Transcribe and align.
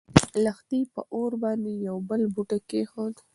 لښتې 0.45 0.79
په 0.93 1.01
اور 1.13 1.31
باندې 1.43 1.71
يو 1.87 1.97
بل 2.09 2.21
بوټی 2.33 2.59
کېښود. 2.69 3.15